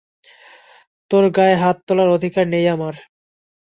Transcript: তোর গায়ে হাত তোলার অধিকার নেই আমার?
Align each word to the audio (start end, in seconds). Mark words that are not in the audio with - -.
তোর 1.11 1.23
গায়ে 1.37 1.55
হাত 1.55 1.77
তোলার 1.87 2.09
অধিকার 2.09 2.45
নেই 2.53 2.65
আমার? 2.75 2.95